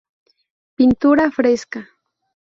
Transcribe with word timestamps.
Pintura 0.77 1.29
Fresca. 1.29 1.81